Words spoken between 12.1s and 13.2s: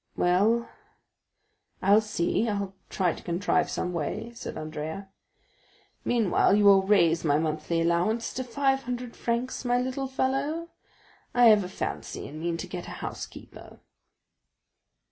and mean to get a